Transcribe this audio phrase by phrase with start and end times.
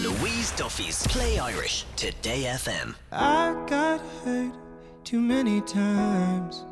[0.00, 2.96] Louise Duffy's Play Irish Today FM.
[3.12, 4.52] I got hurt
[5.04, 6.64] too many times.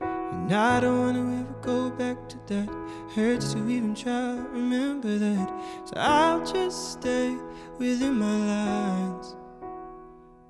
[0.00, 2.68] And I don't wanna ever go back to that.
[3.16, 5.48] Hurts to even try to remember that.
[5.86, 7.36] So I'll just stay
[7.78, 9.34] within my lines.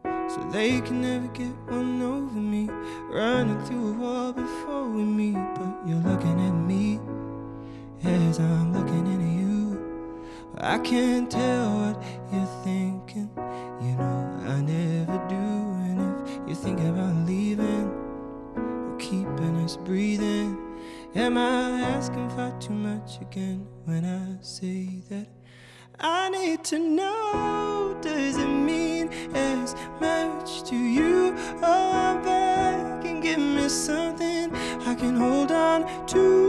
[0.04, 2.68] So they can never get one over me.
[3.10, 5.38] Running through a wall before we meet.
[5.54, 7.00] But you're looking at me
[8.04, 9.37] as I'm looking into you.
[10.60, 12.02] I can't tell what
[12.32, 13.30] you're thinking.
[13.80, 15.36] You know, I never do.
[15.36, 17.88] And if you're thinking about leaving
[18.56, 20.58] or keeping us breathing,
[21.14, 25.28] am I asking for too much again when I say that?
[26.00, 31.36] I need to know, does it mean as much to you?
[31.62, 34.52] Oh, I'm back and give me something
[34.86, 36.47] I can hold on to.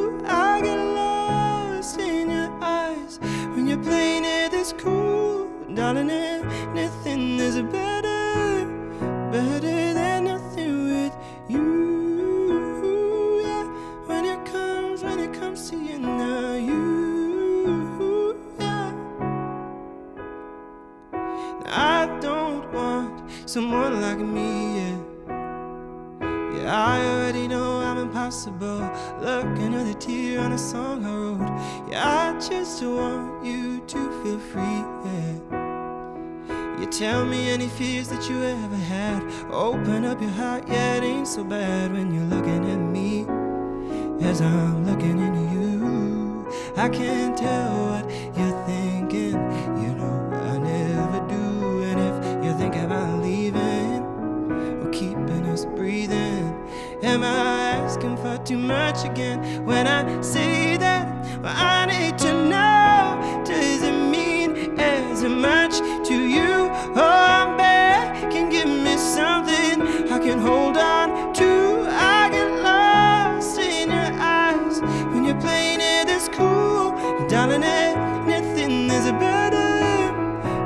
[4.74, 5.48] Playing it this cool.
[5.74, 8.66] Darling, anything is better,
[9.32, 11.14] better than nothing with
[11.48, 13.42] you.
[13.44, 13.66] Yeah,
[14.08, 18.38] when it comes, when it comes to you now, you.
[18.60, 18.94] Yeah.
[21.68, 24.98] I don't want someone like me, yeah.
[26.56, 27.69] Yeah, I already know
[28.30, 28.82] impossible.
[29.22, 31.90] Look, another tear on a song I wrote.
[31.90, 36.80] Yeah, I just want you to feel free, yeah.
[36.80, 39.24] You tell me any fears that you ever had.
[39.52, 43.26] Open up your heart, yeah, it ain't so bad when you're looking at me
[44.24, 46.48] as I'm looking into you.
[46.78, 48.06] I can't tell what
[59.00, 61.08] too much again when I say that?
[61.42, 66.70] Well, I need to know, does it mean as much to you?
[66.96, 71.86] Oh, I'm and give me something I can hold on to.
[71.90, 76.96] I get lost in your eyes when you're playing it this cool.
[77.28, 80.14] Darling, anything is better,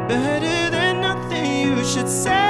[0.08, 1.78] better than nothing.
[1.78, 2.43] You should say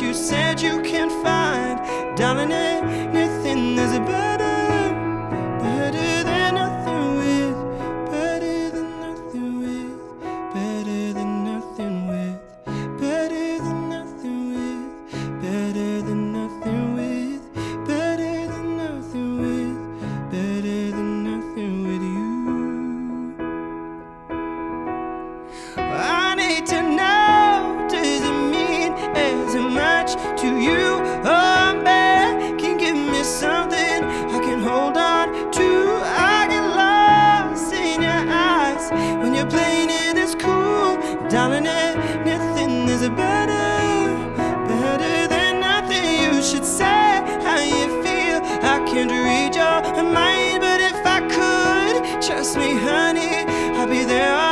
[0.00, 2.16] you said you can't find.
[2.16, 3.01] Darling, anything
[30.42, 30.82] to you?
[31.24, 31.84] I'm
[32.58, 33.98] can give me something
[34.36, 35.68] I can hold on to.
[36.34, 38.90] I get lost in your eyes
[39.22, 40.98] when you're playing it this cool.
[41.28, 43.68] Darling, anything is better,
[44.66, 46.06] better than nothing.
[46.24, 48.38] You should say how you feel.
[48.74, 53.46] I can't read your mind, but if I could, trust me, honey,
[53.78, 54.51] I'll be there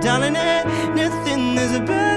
[0.00, 0.62] Darling, eh,
[0.96, 2.07] anything is better,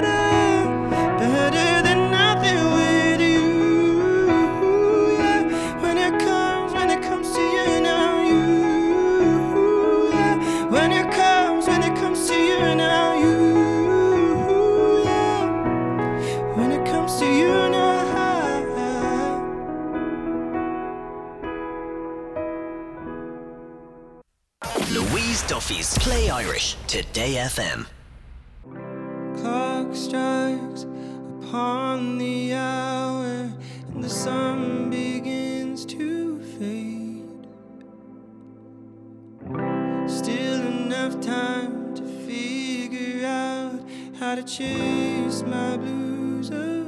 [25.72, 27.86] Duffy's Play Irish Today FM.
[29.40, 30.82] clock strikes
[31.40, 33.50] upon the hour
[33.94, 37.46] and the sun begins to fade.
[40.10, 43.80] Still enough time to figure out
[44.18, 46.81] how to chase my blues away.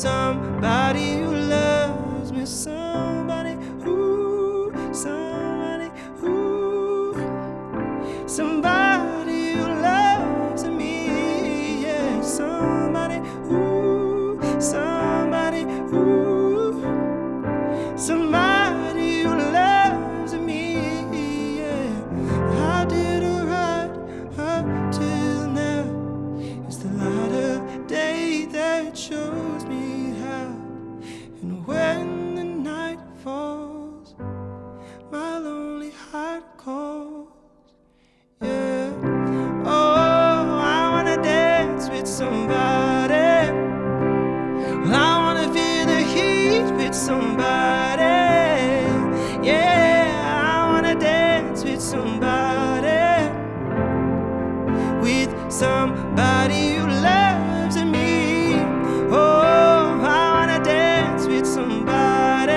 [0.00, 3.09] Somebody who loves me, somebody
[46.90, 48.02] with somebody.
[49.46, 53.30] Yeah, I wanna dance with somebody.
[55.00, 58.56] With somebody who loves me.
[59.08, 62.52] Oh, I wanna dance with somebody.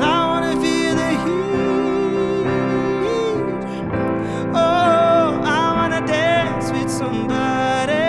[0.00, 2.46] I wanna feel the heat.
[4.54, 8.04] Oh, I wanna dance with somebody.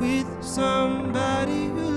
[0.00, 1.95] With somebody who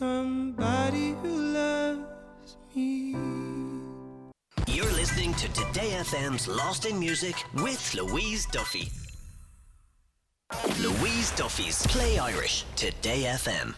[0.00, 3.14] somebody who loves me.
[4.66, 8.88] You're listening to Today FM's Lost in Music with Louise Duffy.
[10.80, 13.74] Louise Duffy's Play Irish Today FM.